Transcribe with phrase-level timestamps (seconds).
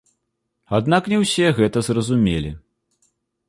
[0.77, 2.51] Аднак не ўсе гэта зразумелі.